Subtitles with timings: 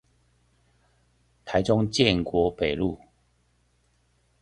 [1.45, 2.99] 台中建國北路